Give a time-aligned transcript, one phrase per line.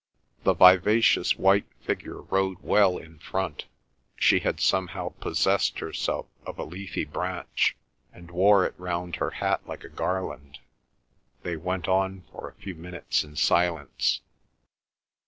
[0.43, 3.65] The vivacious white figure rode well in front;
[4.15, 7.75] she had somehow possessed herself of a leafy branch
[8.11, 10.57] and wore it round her hat like a garland.
[11.43, 14.21] They went on for a few minutes in silence.